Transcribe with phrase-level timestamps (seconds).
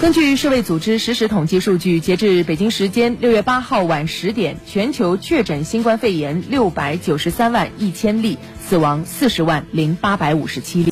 [0.00, 10.88] 根据世卫组织实时统计数据截至北京时间六月八号晚十点全球确诊新冠肺炎六百九十三万一千例死亡四十万零八百五十七例。